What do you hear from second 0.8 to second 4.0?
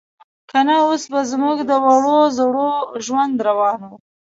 اوس به زموږ د وړو زړو ژوند روان و.